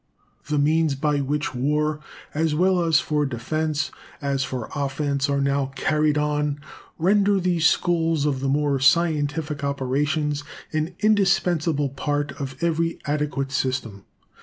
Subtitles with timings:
[0.47, 1.99] The means by which war,
[2.33, 6.59] as well for defense as for offense, are now carried on
[6.97, 10.43] render these schools of the more scientific operations
[10.73, 14.05] an indispensable part of every adequate system.